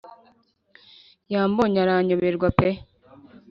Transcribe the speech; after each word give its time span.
yambonye 1.33 1.77
aranyoberwa 1.83 2.47
pe 2.57 2.69